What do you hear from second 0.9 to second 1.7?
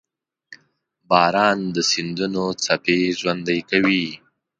•باران